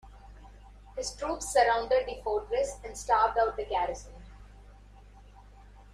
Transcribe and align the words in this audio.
His 0.97 1.15
troops 1.15 1.53
surrounded 1.53 2.07
the 2.07 2.19
fortress 2.23 2.77
and 2.83 2.97
starved 2.97 3.37
out 3.37 3.55
the 3.55 3.65
garrison. 3.65 4.15